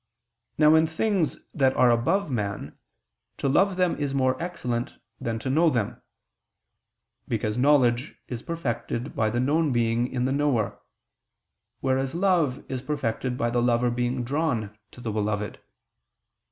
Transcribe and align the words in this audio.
Now 0.57 0.73
in 0.73 0.87
things 0.87 1.37
that 1.53 1.75
are 1.75 1.91
above 1.91 2.31
man, 2.31 2.75
to 3.37 3.47
love 3.47 3.75
them 3.77 3.95
is 3.97 4.15
more 4.15 4.35
excellent 4.41 4.97
than 5.19 5.37
to 5.37 5.47
know 5.51 5.69
them. 5.69 6.01
Because 7.27 7.55
knowledge 7.55 8.15
is 8.27 8.41
perfected 8.41 9.15
by 9.15 9.29
the 9.29 9.39
known 9.39 9.71
being 9.71 10.11
in 10.11 10.25
the 10.25 10.31
knower: 10.31 10.81
whereas 11.81 12.15
love 12.15 12.65
is 12.67 12.81
perfected 12.81 13.37
by 13.37 13.51
the 13.51 13.61
lover 13.61 13.91
being 13.91 14.23
drawn 14.23 14.75
to 14.89 15.01
the 15.01 15.11
beloved. 15.11 15.59